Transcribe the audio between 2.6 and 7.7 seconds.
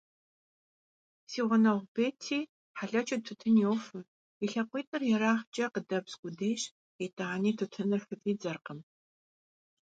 хьэлэчыу тутун йофэ, и лъакъуитӏыр ерагъкӏэ къыдэбз къудейщ, итӏани